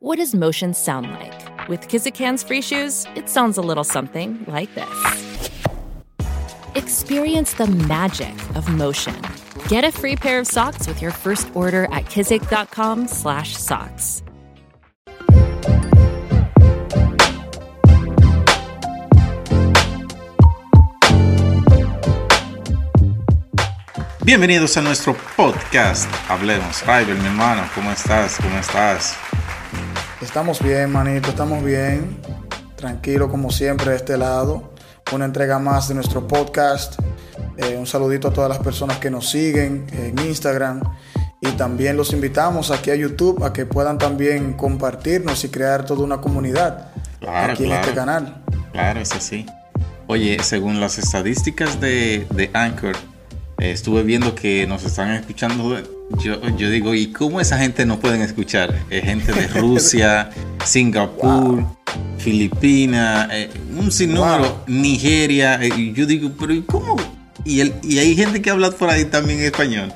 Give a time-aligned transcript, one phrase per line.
[0.00, 1.68] What does motion sound like?
[1.68, 5.40] With Kizikans free shoes, it sounds a little something like this.
[6.76, 9.20] Experience the magic of motion.
[9.66, 14.22] Get a free pair of socks with your first order at kizik.com/socks.
[24.24, 26.08] Bienvenidos a nuestro podcast.
[26.28, 26.82] Hablemos.
[26.82, 28.36] Rival, mi hermano, ¿cómo estás?
[28.36, 29.16] ¿Cómo estás?
[30.20, 32.18] Estamos bien, manito, estamos bien.
[32.74, 34.72] Tranquilo como siempre de este lado.
[35.12, 36.98] Una entrega más de nuestro podcast.
[37.56, 40.82] Eh, un saludito a todas las personas que nos siguen en Instagram.
[41.40, 46.02] Y también los invitamos aquí a YouTube a que puedan también compartirnos y crear toda
[46.02, 46.88] una comunidad
[47.20, 48.42] Claro, aquí en este canal.
[48.72, 49.46] Claro, es así.
[50.08, 52.96] Oye, según las estadísticas de, de Anchor,
[53.58, 55.80] eh, estuve viendo que nos están escuchando.
[56.22, 58.74] Yo, yo digo, ¿y cómo esa gente no pueden escuchar?
[58.90, 60.30] Eh, gente de Rusia,
[60.64, 61.64] Singapur,
[62.18, 64.58] Filipinas, eh, un sinnúmero, Wow.
[64.66, 65.62] Nigeria.
[65.62, 66.96] eh, y yo digo, pero ¿y cómo?
[67.44, 69.92] Y, el, y hay gente que habla por ahí también español.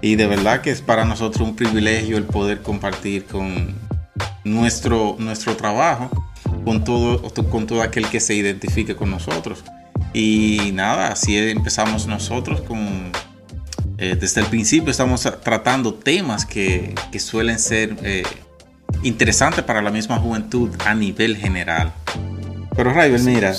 [0.00, 3.74] Y de verdad que es para nosotros un privilegio el poder compartir con
[4.44, 6.10] nuestro, nuestro trabajo
[6.64, 9.64] con todo, con todo aquel que se identifique con nosotros.
[10.12, 13.10] Y nada, así empezamos nosotros con...
[13.98, 18.24] eh, desde el principio estamos tratando temas que, que suelen ser eh,
[19.02, 21.92] interesantes para la misma juventud a nivel general.
[22.76, 23.54] Pero Raibel, mira,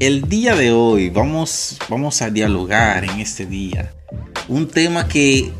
[0.00, 3.92] el día de hoy vamos, vamos a dialogar en este día
[4.48, 5.52] un tema que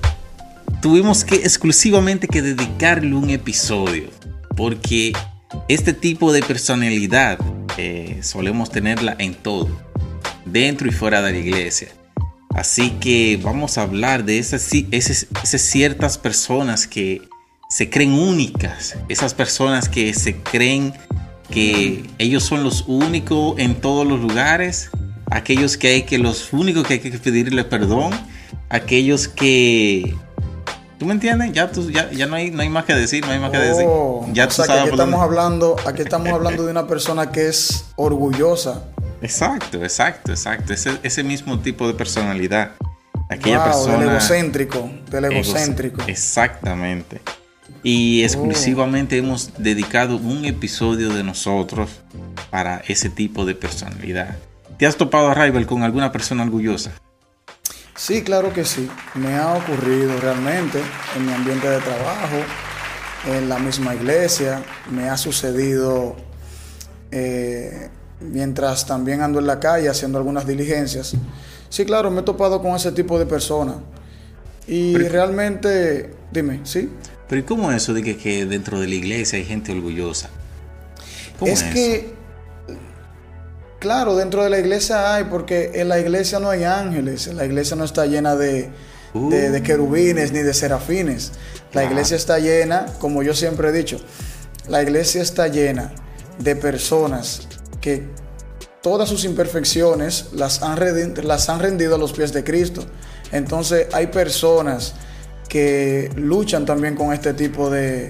[0.80, 4.10] tuvimos que exclusivamente que dedicarle un episodio
[4.56, 5.12] porque
[5.68, 7.38] este tipo de personalidad
[7.76, 9.68] eh, solemos tenerla en todo,
[10.44, 11.88] dentro y fuera de la iglesia.
[12.54, 17.22] Así que vamos a hablar de esas, esas, esas ciertas personas que
[17.68, 20.94] se creen únicas, esas personas que se creen
[21.50, 24.90] que ellos son los únicos en todos los lugares,
[25.30, 28.12] aquellos que hay que los únicos que hay que pedirle perdón,
[28.68, 30.14] aquellos que
[30.96, 31.52] ¿Tú me entiendes?
[31.52, 33.58] Ya, tú, ya, ya no, hay, no hay más que decir, no hay más que
[33.58, 33.84] decir.
[33.86, 36.64] Oh, Ya o tú sea, que sabes aquí por dónde- estamos hablando, aquí estamos hablando
[36.64, 38.84] de una persona que es orgullosa.
[39.24, 40.72] Exacto, exacto, exacto.
[40.72, 42.72] Ese, ese mismo tipo de personalidad.
[43.30, 43.98] Aquella Wow, persona.
[43.98, 46.02] del egocéntrico, del Ego- egocéntrico.
[46.06, 47.20] Exactamente.
[47.82, 51.90] Y exclusivamente hemos dedicado un episodio de nosotros
[52.50, 54.36] para ese tipo de personalidad.
[54.78, 56.92] ¿Te has topado a Rival con alguna persona orgullosa?
[57.96, 58.90] Sí, claro que sí.
[59.14, 60.80] Me ha ocurrido realmente
[61.16, 62.36] en mi ambiente de trabajo,
[63.26, 64.62] en la misma iglesia.
[64.90, 66.16] Me ha sucedido
[67.10, 67.88] eh,
[68.20, 71.14] mientras también ando en la calle haciendo algunas diligencias.
[71.68, 73.76] Sí, claro, me he topado con ese tipo de personas.
[74.66, 76.90] Y realmente, dime, ¿sí?
[77.28, 80.28] Pero ¿y cómo es eso de que, que dentro de la iglesia hay gente orgullosa?
[81.38, 82.14] ¿Cómo Es que,
[83.78, 87.76] claro, dentro de la iglesia hay, porque en la iglesia no hay ángeles, la iglesia
[87.76, 88.70] no está llena de,
[89.14, 91.32] de- de querubines ni de serafines.
[91.72, 94.00] La iglesia está llena, como yo siempre he dicho,
[94.68, 95.92] la iglesia está llena
[96.38, 97.48] de personas
[97.84, 98.02] que
[98.82, 102.82] todas sus imperfecciones las han, redi- las han rendido a los pies de Cristo.
[103.30, 104.94] Entonces hay personas
[105.50, 108.08] que luchan también con este tipo de,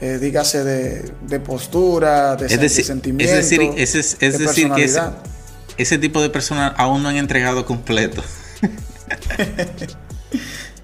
[0.00, 4.46] eh, dígase, de, de postura, de, Es decir, sentimiento, es decir, es, es- es de
[4.46, 5.18] decir que ese, personalidad.
[5.76, 8.22] ese tipo de personas aún no han entregado completo.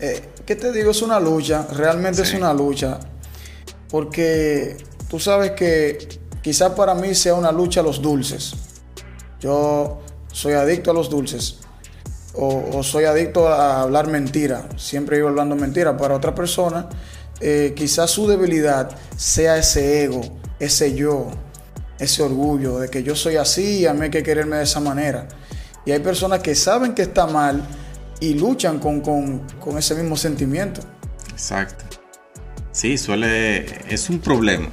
[0.03, 0.93] Eh, ¿Qué te digo?
[0.93, 2.31] Es una lucha, realmente Sí.
[2.33, 3.01] es una lucha,
[3.91, 4.77] porque
[5.11, 5.99] tú sabes que
[6.43, 8.55] quizás para mí sea una lucha a los dulces.
[9.41, 10.01] Yo
[10.33, 11.59] soy adicto a los dulces,
[12.35, 15.97] o, o soy adicto a hablar mentira, siempre vivo hablando mentira.
[15.97, 16.89] Para otra persona,
[17.41, 20.21] eh, quizás su debilidad sea ese ego,
[20.59, 21.29] ese yo,
[21.99, 24.81] ese orgullo de que yo soy así y a mí hay que quererme de esa
[24.81, 25.27] manera.
[25.87, 27.63] Y hay personas que saben que está mal
[28.21, 30.83] y luchan con, con- con ese mismo sentimiento.
[31.31, 31.85] Exacto.
[32.73, 33.65] Sí, suele.
[33.93, 34.69] Es un problema.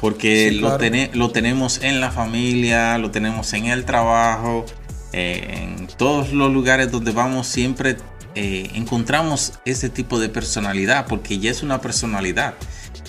[0.00, 0.94] Porque Sí, lo, claro.
[1.12, 4.64] lo tenemos en la familia, lo tenemos en el trabajo,
[5.12, 7.96] eh, en todos los lugares donde vamos siempre
[8.34, 12.54] eh, encontramos ese tipo de personalidad, porque ya es una personalidad.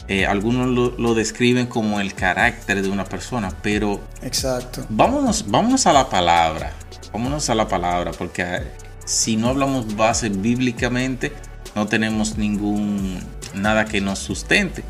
[0.07, 4.85] Eh, algunos lo, lo describen como el carácter de una persona, pero Exacto.
[4.89, 6.73] Vámonos, vámonos a la palabra.
[7.13, 8.63] Vámonos a la palabra, porque eh,
[9.05, 11.31] si no hablamos base bíblicamente,
[11.75, 13.19] no tenemos ningún
[13.53, 14.83] nada que nos sustente.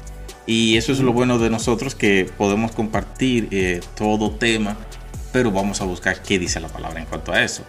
[0.45, 4.77] Y eso es lo bueno de nosotros, que podemos compartir eh, todo tema,
[5.31, 7.63] pero vamos a buscar qué dice la palabra en cuanto a eso.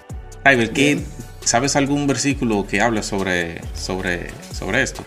[0.45, 1.03] Iber, ¿qué-.
[1.45, 5.05] ¿sabes algún versículo que habla sobre, sobre, sobre esto?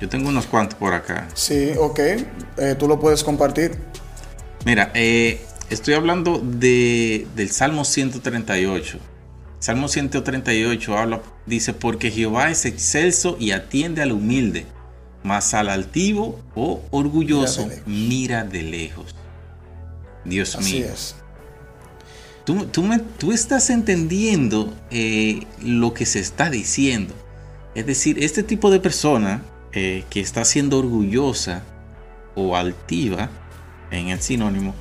[0.00, 1.28] Yo tengo unos cuantos por acá.
[1.34, 1.98] Sí, ok.
[2.58, 3.78] Eh, tú lo puedes compartir.
[4.64, 5.40] Mira, eh,
[5.70, 8.98] estoy hablando de, del Salmo 138.
[9.60, 14.66] Salmo 138 habla, dice, porque Jehová es excelso y atiende al humilde,
[15.22, 19.14] mas al altivo o orgulloso mira de lejos.
[20.24, 20.86] Dios Así mío.
[20.92, 21.14] es.
[22.44, 27.14] Tú, tú me- tú estás entendiendo eh, lo que se está diciendo.
[27.74, 29.42] Es decir, este tipo de persona
[29.72, 31.62] eh, que está siendo orgullosa
[32.34, 33.30] o altiva,
[33.90, 34.74] en el sinónimo,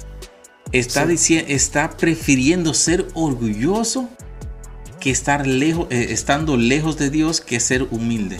[0.71, 1.37] está, Sí.
[1.47, 4.09] está prefiriendo ser orgulloso
[4.99, 8.39] que estar lejos, eh, estando lejos de Dios que ser humilde.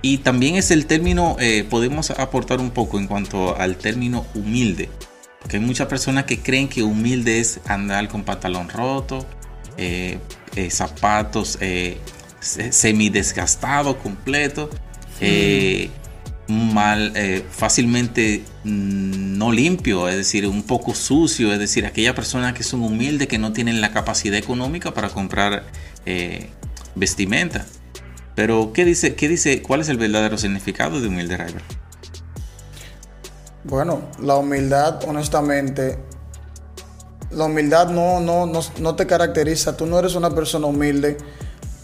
[0.00, 4.88] Y también es el término, eh, podemos aportar un poco en cuanto al término humilde.
[5.40, 9.26] Porque hay muchas personas que creen que humilde es andar con pantalón roto,
[9.76, 10.18] eh,
[10.56, 11.98] eh, zapatos eh,
[12.40, 14.70] se- semidesgastados, completo,
[16.46, 17.12] mal,
[17.50, 22.82] fácilmente mm, no limpio, es decir, un poco sucio, es decir, aquella persona que son
[22.82, 25.64] humildes, que no tienen la capacidad económica para comprar
[26.94, 27.66] vestimenta.
[28.38, 29.62] Pero, ¿qué dice, ¿qué dice?
[29.62, 31.60] ¿Cuál es el verdadero significado de humilde, River?
[33.64, 35.98] Bueno, la humildad, honestamente,
[37.32, 39.76] la humildad no, no, no, no te caracteriza.
[39.76, 41.18] Tú no eres una persona humilde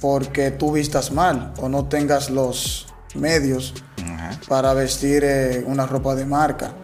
[0.01, 2.87] porque tú vistas mal o no tengas los
[3.17, 3.75] medios
[4.05, 4.39] Ajá.
[4.47, 6.77] para vestir eh, una ropa de marca.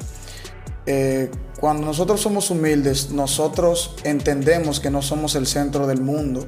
[0.86, 1.30] Eh,
[1.60, 6.46] cuando nosotros somos humildes, nosotros entendemos que no somos el centro del mundo.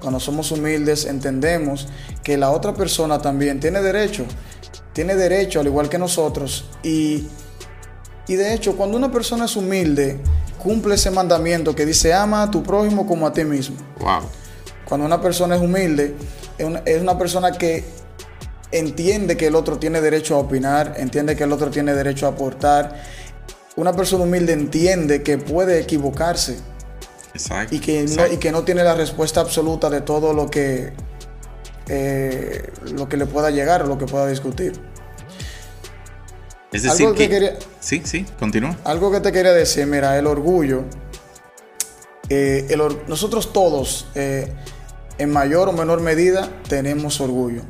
[0.00, 1.86] Cuando somos humildes, entendemos
[2.22, 4.24] que la otra persona también tiene derecho.
[4.92, 6.64] Tiene derecho al igual que nosotros.
[6.82, 7.28] Y,
[8.26, 10.20] y de hecho, cuando una persona es humilde,
[10.62, 13.76] cumple ese mandamiento que dice, ama a tu prójimo como a ti mismo.
[14.00, 14.22] Wow.
[14.86, 16.14] Cuando una persona es humilde,
[16.56, 17.84] es una, es una persona que
[18.70, 22.30] entiende que el otro tiene derecho a opinar, entiende que el otro tiene derecho a
[22.30, 23.02] aportar.
[23.76, 26.58] Una persona humilde entiende que puede equivocarse
[27.34, 27.74] Exacto.
[27.74, 30.92] y que no, y que no tiene la respuesta absoluta de todo lo que,
[31.88, 34.72] eh, lo que le pueda llegar o lo que pueda discutir.
[36.72, 37.30] Es decir, algo que que...
[37.30, 38.76] quería- Sí, sí, continúa.
[38.84, 40.84] Algo que te quería decir, mira, el orgullo.
[42.30, 44.50] eh, el or- nosotros todos, eh,
[45.18, 47.62] en mayor o menor medida, tenemos orgullo.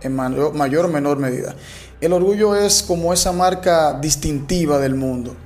[0.00, 1.54] En mayor, mayor o menor medida.
[2.00, 5.36] El orgullo es como esa marca distintiva del mundo,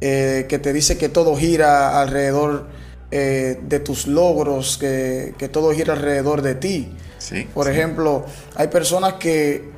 [0.00, 2.66] eh, que te dice que todo gira alrededor
[3.10, 6.92] eh, de tus logros, que, que todo gira alrededor de ti.
[7.18, 7.48] Sí.
[7.54, 7.72] Por sí.
[7.72, 9.70] ejemplo, hay personas que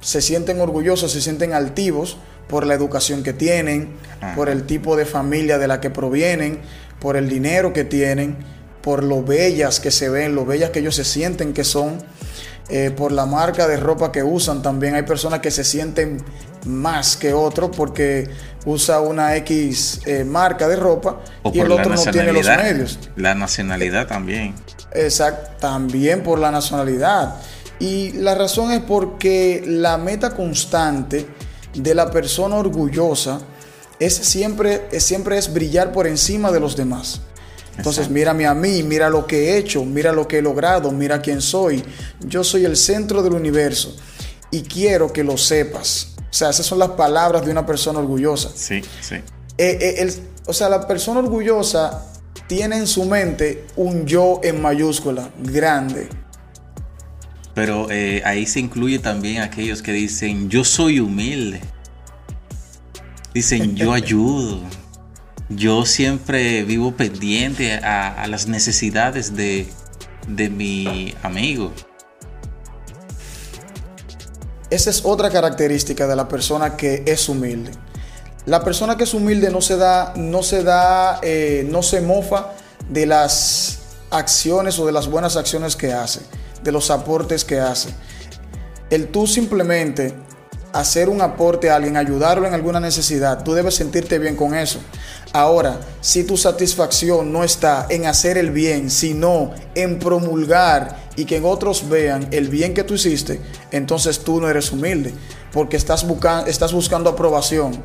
[0.00, 2.18] se sienten orgullosos, se sienten altivos
[2.48, 3.90] por la educación que tienen,
[4.34, 6.60] por el tipo de familia de la que provienen,
[6.98, 8.36] por el dinero que tienen,
[8.82, 11.98] por lo bellas que se ven, lo bellas que ellos se sienten que son,
[12.68, 14.62] eh, por la marca de ropa que usan.
[14.62, 16.22] También hay personas que se sienten
[16.66, 18.28] más que otros porque
[18.66, 22.98] usa una X eh, marca de ropa O y el otro no tiene los medios.
[23.16, 24.54] La nacionalidad también.
[24.92, 27.36] Exacto, también por la nacionalidad.
[27.78, 31.26] Y la razón es porque la meta constante
[31.74, 33.40] de la persona orgullosa
[34.00, 37.20] es siempre, es siempre es brillar por encima de los demás.
[37.78, 38.14] Entonces, Exacto.
[38.14, 41.40] mírame a mí, mira lo que he hecho, mira lo que he logrado, mira quién
[41.40, 41.82] soy.
[42.26, 43.96] Yo soy el centro del universo
[44.50, 46.14] y quiero que lo sepas.
[46.18, 48.50] O sea, esas son las palabras de una persona orgullosa.
[48.54, 49.14] Sí, sí.
[49.14, 49.22] Eh,
[49.80, 50.12] eh, el-
[50.46, 52.04] o sea, la persona orgullosa
[52.48, 56.08] tiene en su mente un yo en mayúscula, grande.
[57.54, 61.60] Pero eh, ahí se incluye también aquellos que dicen, yo soy humilde.
[63.34, 64.60] Dicen, yo ayudo.
[65.48, 69.66] Yo siempre vivo pendiente a, las necesidades de,
[70.26, 71.72] de mi amigo.
[74.70, 77.70] Esa es otra característica de la persona que es humilde.
[78.44, 82.52] La persona que es humilde no se da, no se da, eh, no se mofa
[82.88, 83.78] de las
[84.10, 86.20] acciones o de las buenas acciones que hace,
[86.62, 87.90] de los aportes que hace.
[88.90, 90.14] El tú simplemente
[90.80, 94.80] hacer un aporte a alguien, ayudarlo en alguna necesidad, tú debes sentirte bien con eso.
[95.32, 101.36] Ahora, si tu satisfacción no está en hacer el bien, sino en promulgar y que
[101.36, 105.12] en otros vean el bien que tú hiciste, entonces tú no eres humilde,
[105.52, 107.82] porque estás, busca- estás buscando aprobación.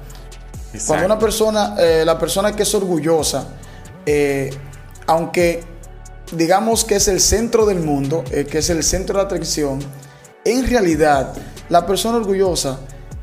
[0.87, 3.47] Cuando una persona, eh, la persona que es orgullosa,
[4.05, 4.49] eh,
[5.05, 5.63] aunque
[6.31, 9.79] digamos que es el centro del mundo, eh, que es el centro de atracción,
[10.45, 11.33] en realidad
[11.69, 12.79] la persona orgullosa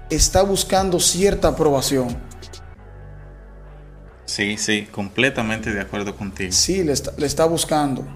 [0.08, 2.16] está buscando cierta aprobación.
[4.24, 6.52] Sí, sí, completamente de acuerdo contigo.
[6.52, 8.06] Sí, le está, le está buscando.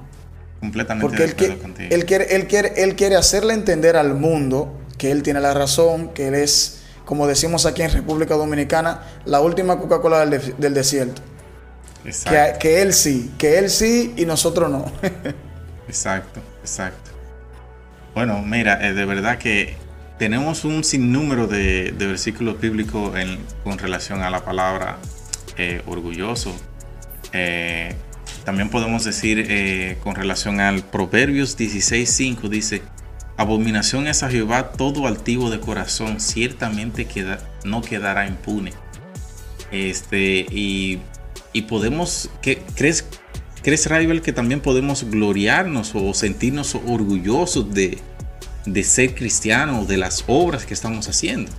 [0.60, 1.88] Completamente Porque de él, acuerdo contigo.
[1.92, 6.08] él quiere, él, quiere, él quiere hacerle entender al mundo que Él tiene la razón,
[6.08, 11.22] que Él es, como decimos aquí en República Dominicana, la última Coca-Cola del, desierto.
[12.02, 14.84] Que, que, Él sí, que Él sí y nosotros no.
[15.88, 17.10] exacto, exacto.
[18.14, 19.76] Bueno, mira, eh, de verdad que
[20.18, 23.12] tenemos un sinnúmero de, versículos bíblicos
[23.62, 24.98] con relación a la palabra
[25.56, 26.54] eh, orgulloso.
[27.32, 27.94] Eh,
[28.44, 32.82] también podemos decir eh, con relación al Proverbios 16.5 dice,
[33.36, 38.72] abominación es a Jehová todo altivo de corazón, ciertamente queda, no quedará impune.
[39.72, 41.00] Este, y,
[41.68, 43.06] podemos, ¿qué, ¿crees,
[43.62, 47.98] ¿crees, Raibel, que también podemos gloriarnos o sentirnos orgullosos de,
[48.66, 51.50] de ser cristianos, de las obras que estamos haciendo?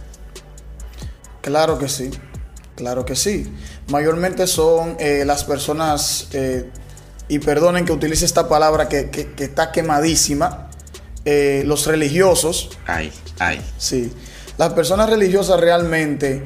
[1.42, 2.10] Claro que sí.
[2.76, 3.48] Claro que sí.
[3.88, 6.70] Mayormente son eh, las personas, eh,
[7.28, 10.70] y perdonen que utilice esta palabra que, está quemadísima,
[11.24, 12.72] eh, los religiosos.
[12.86, 13.62] Ay, ay.
[13.78, 14.12] Sí.
[14.58, 16.44] Las personas religiosas realmente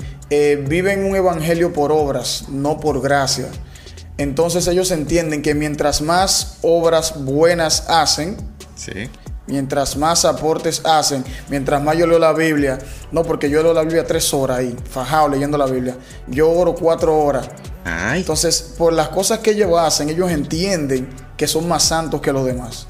[0.67, 3.47] viven un evangelio por obras, no por gracia.
[4.17, 8.37] Entonces ellos entienden que mientras más obras buenas hacen,
[8.75, 9.09] sí
[9.49, 12.79] mientras más aportes hacen, mientras más yo leo la Biblia,
[13.11, 16.75] no porque yo leo la Biblia tres horas ahí, fajado leyendo la Biblia, yo oro
[16.75, 17.49] cuatro horas.
[18.13, 22.45] Entonces, por las cosas que ellos hacen, ellos entienden que son más santos que los
[22.45, 22.87] demás.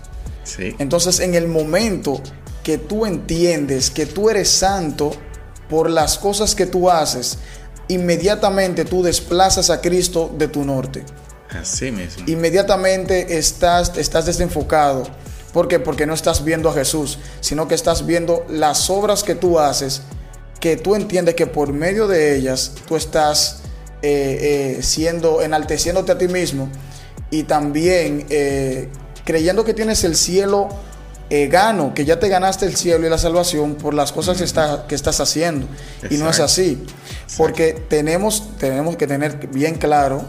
[0.57, 2.21] Entonces, en el momento
[2.63, 5.11] que tú entiendes que tú eres santo
[5.69, 7.37] por las cosas que tú haces,
[7.87, 11.05] inmediatamente tú desplazas a Cristo de tu norte.
[11.49, 12.25] Así mismo.
[12.27, 15.03] Inmediatamente estás, estás desenfocado
[15.53, 15.79] ¿Por qué?
[15.79, 20.01] Porque no estás viendo a Jesús, sino que estás viendo las obras que tú haces,
[20.59, 23.61] que tú entiendes que por medio de ellas tú estás
[24.01, 26.69] eh, eh, siendo, enalteciéndote a ti mismo
[27.31, 28.89] y también eh,
[29.25, 30.69] creyendo que tienes el cielo
[31.31, 34.95] gano, que ya te ganaste el cielo y la salvación por las cosas que, que
[34.95, 35.67] estás haciendo.
[36.09, 36.83] Y no es así,
[37.37, 40.25] porque tenemos, tenemos que tener bien claro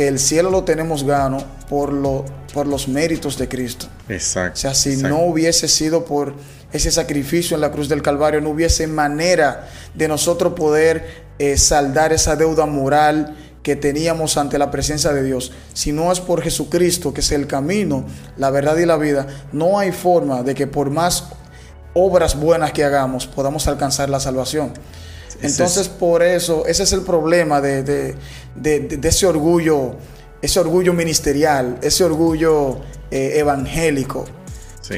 [0.00, 3.84] que el cielo lo tenemos gano por, lo, por los méritos de Cristo.
[4.08, 4.54] Exacto.
[4.54, 6.32] O sea, si no hubiese sido por
[6.72, 12.14] ese sacrificio en la cruz del Calvario, no hubiese manera de nosotros poder eh, saldar
[12.14, 15.52] esa deuda moral que teníamos ante la presencia de Dios.
[15.74, 18.06] Si no es por Jesucristo, que es el camino,
[18.38, 21.24] la verdad y la vida, no hay forma de que por más
[21.92, 24.72] obras buenas que hagamos podamos alcanzar la salvación.
[25.42, 28.16] Entonces, por eso, ese es el problema de,
[29.02, 29.96] ese orgullo,
[30.42, 32.80] ese orgullo ministerial, ese orgullo
[33.10, 34.24] eh, evangélico,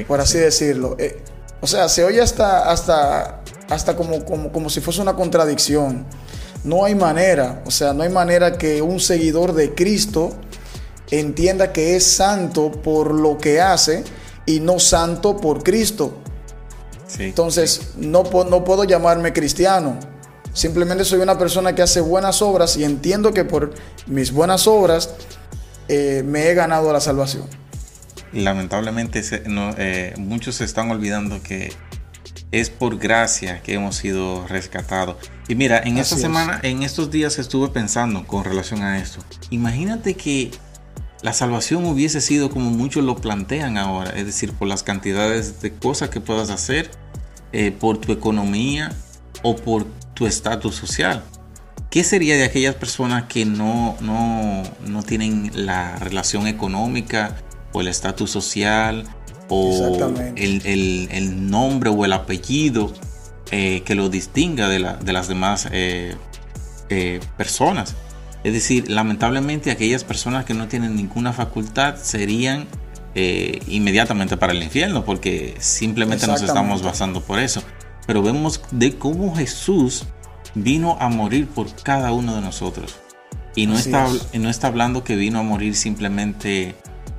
[0.07, 0.97] por así decirlo.
[0.99, 1.23] Eh,
[1.61, 6.05] o sea, se oye hasta, hasta, hasta como, como, si fuese una contradicción.
[6.65, 10.33] No hay manera, o sea, no hay manera que un seguidor de Cristo
[11.11, 14.05] entienda que es santo por lo que hace
[14.47, 16.15] y no santo por Cristo.
[17.19, 20.12] Entonces, No, no puedo llamarme cristiano
[20.53, 23.75] Simplemente soy una persona que hace buenas obras y entiendo que por
[24.07, 25.15] mis buenas obras
[25.89, 27.45] eh, me he ganado la salvación.
[28.33, 31.73] Lamentablemente eh, muchos se están olvidando que
[32.51, 35.17] es por gracia que hemos sido rescatados.
[35.49, 39.21] Y mira, en esta semana, en estos días estuve pensando con relación a esto.
[39.51, 40.51] Imagínate que
[41.23, 45.73] la salvación hubiese sido como muchos lo plantean ahora, es decir, por las cantidades de
[45.73, 46.91] cosas que puedas hacer,
[47.53, 48.93] eh, por tu economía
[49.43, 51.23] o por tu estatus social.
[51.91, 57.37] ¿Qué sería de aquellas personas que no, no, no tienen la relación económica
[57.75, 59.05] o el estatus social
[59.51, 62.91] o el, nombre o el apellido
[63.51, 66.17] eh, que lo distinga de, las demás eh,
[66.89, 67.95] eh, personas?
[68.43, 72.67] Es decir, lamentablemente aquellas personas que no tienen ninguna facultad serían
[73.15, 77.63] inmediatamente para el infierno porque simplemente nos estamos basando por eso
[78.07, 80.05] pero vemos de cómo Jesús
[80.55, 82.97] vino a morir por cada uno de nosotros.
[83.55, 86.75] Y no, está, no está hablando que vino a morir simplemente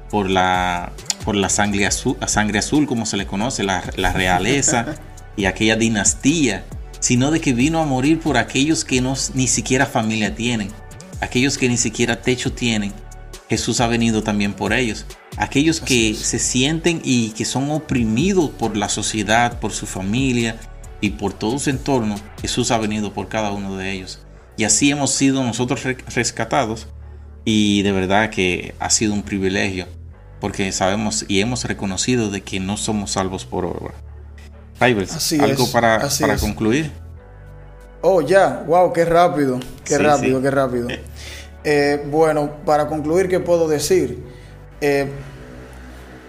[0.10, 0.92] por la,
[1.24, 4.96] por la sangre, azul, sangre azul, como se le conoce, la, realeza
[5.38, 6.66] y aquella dinastía,
[7.00, 10.70] sino de que vino a morir por aquellos que no, ni siquiera familia tienen,
[11.22, 12.94] aquellos que ni siquiera techo tienen.
[13.50, 15.06] Jesús ha venido también por ellos.
[15.38, 20.58] Aquellos que se sienten y que son oprimidos por la sociedad, por su familia,
[21.04, 24.20] y por todo su entorno, Jesús ha venido por cada uno de ellos.
[24.56, 26.88] Y así hemos sido nosotros rescatados
[27.44, 29.86] y de verdad que ha sido un privilegio
[30.40, 33.94] porque sabemos y hemos reconocido de que no somos salvos por obra.
[35.42, 36.90] algo para, para concluir.
[38.02, 40.90] Oh, ya, wow, qué rápido, qué rápido, qué rápido.
[40.90, 41.04] Eh.
[41.66, 44.24] Eh, bueno, para concluir, ¿qué puedo decir?
[44.80, 45.12] Eh,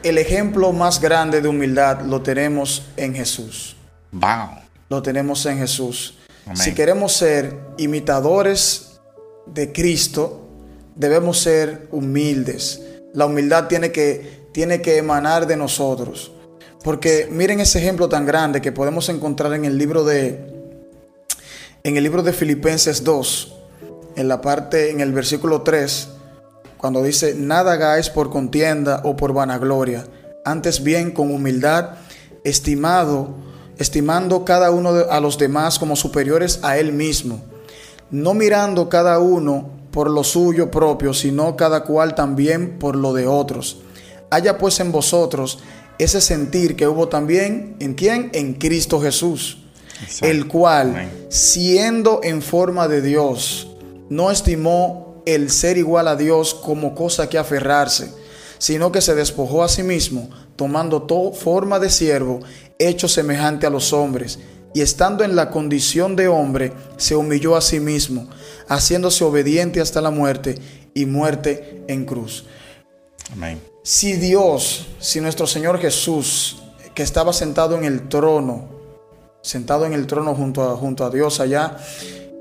[0.03, 3.77] el ejemplo más grande de humildad lo tenemos en Jesús.
[4.11, 4.64] Wow.
[4.89, 6.19] Lo tenemos en Jesús.
[6.55, 9.01] Si queremos ser imitadores
[9.47, 10.47] de Cristo,
[10.95, 12.83] debemos ser humildes.
[13.15, 16.33] La humildad tiene que, tiene que emanar de nosotros.
[16.83, 20.53] Porque miren ese ejemplo tan grande que podemos encontrar en el libro de
[21.83, 23.55] en el libro de Filipenses 2,
[24.17, 26.09] en la parte en el versículo 3,
[26.79, 30.07] cuando dice, "Nada hagáis por contienda o por vanagloria,
[30.47, 31.97] antes bien con humildad,
[32.43, 33.35] estimado,
[33.79, 37.43] estimando cada uno a los demás como superiores a él mismo,
[38.11, 43.27] no mirando cada uno por lo suyo propio, sino cada cual también por lo de
[43.27, 43.79] otros.
[44.31, 45.61] Haya pues en vosotros
[45.99, 48.31] ese sentir que hubo también en quién?
[48.33, 49.59] En Cristo Jesús,
[50.23, 53.69] el cual, siendo en forma de Dios,
[54.09, 58.13] no estimó el ser igual a Dios como cosa que aferrarse,
[58.65, 62.41] sino que se despojó a sí mismo, tomando toda forma de siervo,
[62.79, 64.39] hecho semejante a los hombres,
[64.73, 68.27] y estando en la condición de hombre, se humilló a sí mismo,
[68.67, 70.55] haciéndose obediente hasta la muerte
[70.95, 72.47] y muerte en cruz.
[73.35, 73.61] Amén.
[73.83, 76.63] Si Dios, si nuestro Señor Jesús,
[76.95, 78.71] que estaba sentado en el trono,
[79.43, 81.77] sentado en el trono junto a, junto a Dios allá,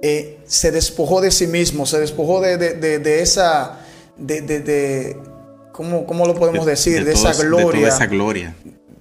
[0.02, 3.80] eh, se despojó de sí mismo, se despojó de, de, esa,
[4.16, 5.33] de,
[5.74, 7.04] ¿cómo, ¿cómo, lo podemos decir?
[7.04, 7.90] De, esa gloria.
[7.90, 8.56] esa gloria.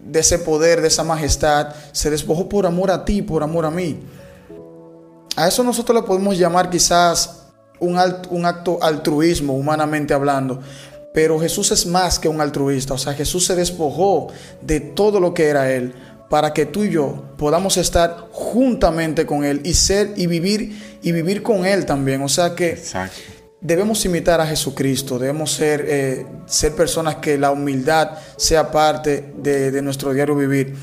[0.05, 1.69] De ese poder, de esa majestad.
[1.93, 4.01] Se despojó por amor a ti, por amor a mí.
[5.37, 7.45] A eso nosotros le podemos llamar quizás
[7.79, 7.97] un,
[8.31, 10.61] un acto altruismo, humanamente hablando.
[11.15, 14.29] Pero Jesús es más que un altruista, o sea, Jesús se despojó
[14.63, 15.95] de todo lo que era Él
[16.33, 21.13] para que tú y yo podamos estar juntamente con Él y ser y vivir y
[21.13, 22.23] vivir con Él también.
[22.23, 22.83] O sea que
[23.63, 29.71] debemos imitar a Jesucristo, debemos ser, eh, ser personas que la humildad sea parte de,
[29.71, 30.75] de nuestro diario vivir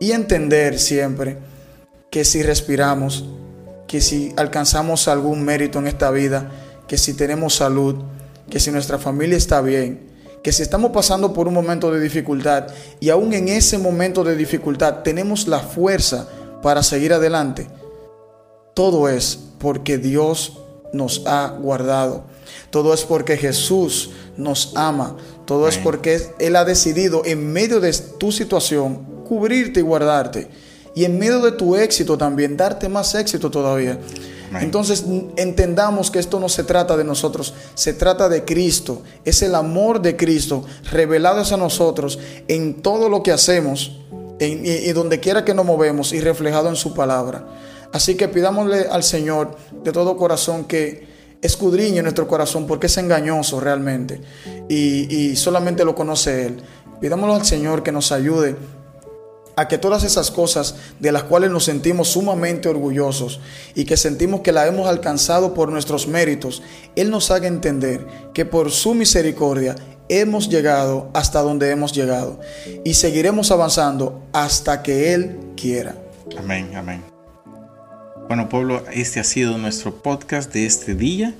[0.00, 1.36] y entender siempre
[2.10, 3.26] que si respiramos,
[3.86, 6.50] que si alcanzamos algún mérito en esta vida,
[6.88, 7.96] que si tenemos salud,
[8.50, 10.10] que si nuestra familia está bien,
[10.42, 12.66] que si estamos pasando por un momento de dificultad
[12.98, 16.28] y aún en ese momento de dificultad tenemos la fuerza
[16.62, 17.68] para seguir adelante,
[18.74, 20.61] todo es porque Dios
[20.92, 22.24] nos ha guardado.
[22.70, 25.16] Todo es porque Jesús nos ama.
[25.44, 30.48] Todo es porque Él ha decidido en medio de tu situación cubrirte y guardarte.
[30.94, 33.98] Y en medio de tu éxito también darte más éxito todavía.
[34.60, 35.04] Entonces
[35.36, 39.02] entendamos que esto no se trata de nosotros, se trata de Cristo.
[39.24, 43.98] Es el amor de Cristo revelado a nosotros en todo lo que hacemos
[44.38, 47.44] y, donde quiera que nos movemos y reflejado en su palabra.
[47.92, 51.06] Así que pidámosle al Señor de todo corazón que
[51.42, 54.20] escudriñe nuestro corazón porque es engañoso realmente
[54.68, 56.62] y, y solamente lo conoce Él.
[57.00, 58.56] Pidámosle al Señor que nos ayude
[59.56, 63.40] a que todas esas cosas de las cuales nos sentimos sumamente orgullosos
[63.74, 66.62] y que sentimos que la hemos alcanzado por nuestros méritos,
[66.96, 69.76] Él nos haga entender que por su misericordia
[70.08, 72.40] hemos llegado hasta donde hemos llegado
[72.84, 75.96] y seguiremos avanzando hasta que Él quiera.
[76.38, 77.11] Amén, amén.
[78.32, 81.34] Bueno, pueblo, este ha sido nuestro podcast de este día.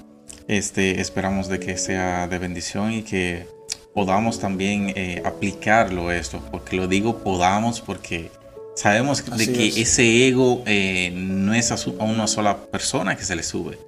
[0.47, 3.47] Este, esperamos de que sea de bendición y que
[3.95, 8.31] podamos también eh, aplicarlo esto, porque lo digo podamos porque
[8.77, 13.43] sabemos de que ese ego eh, no es a, una sola persona que se le
[13.43, 13.79] sube.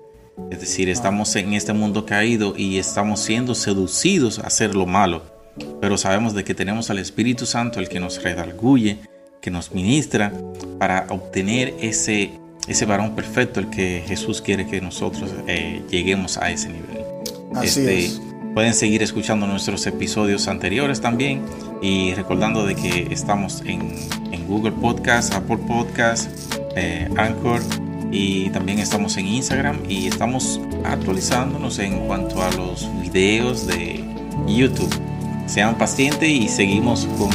[0.50, 5.24] Es decir, estamos en este mundo caído y estamos siendo seducidos a hacer lo malo,
[5.78, 9.00] pero sabemos de que tenemos al Espíritu Santo, el que nos redarguye,
[9.42, 10.32] que nos ministra,
[10.78, 12.30] para obtener ese,
[12.66, 17.04] ese varón perfecto, el que Jesús quiere que nosotros eh, lleguemos a ese nivel.
[17.54, 18.20] Así este, es.
[18.54, 21.42] Pueden seguir escuchando nuestros episodios anteriores también
[21.82, 23.92] y recordando de que estamos en,
[24.46, 26.28] Google Podcast, Apple Podcast,
[26.76, 27.62] eh, Anchor
[28.12, 34.04] y también estamos en Instagram y estamos actualizándonos en cuanto a los videos de
[34.46, 34.94] YouTube.
[35.46, 37.30] Sean pacientes y seguimos con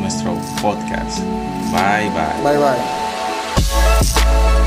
[0.00, 1.20] nuestro podcast.
[1.70, 2.42] Bye bye.
[2.42, 4.59] Bye bye.